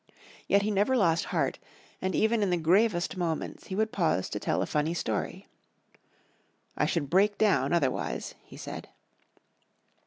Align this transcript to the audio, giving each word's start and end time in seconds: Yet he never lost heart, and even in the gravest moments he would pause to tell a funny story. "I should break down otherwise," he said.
Yet 0.47 0.63
he 0.63 0.71
never 0.71 0.97
lost 0.97 1.25
heart, 1.25 1.59
and 2.01 2.15
even 2.15 2.41
in 2.41 2.49
the 2.49 2.57
gravest 2.57 3.17
moments 3.17 3.67
he 3.67 3.75
would 3.75 3.91
pause 3.91 4.29
to 4.31 4.39
tell 4.39 4.63
a 4.63 4.65
funny 4.65 4.95
story. 4.95 5.47
"I 6.75 6.87
should 6.87 7.07
break 7.07 7.37
down 7.37 7.71
otherwise," 7.71 8.33
he 8.41 8.57
said. 8.57 8.89